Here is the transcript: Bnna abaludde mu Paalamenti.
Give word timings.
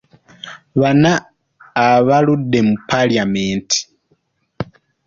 Bnna 0.81 1.13
abaludde 1.85 2.59
mu 2.67 2.73
Paalamenti. 2.89 3.79